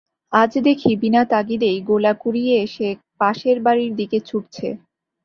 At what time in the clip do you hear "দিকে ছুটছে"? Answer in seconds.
3.99-4.67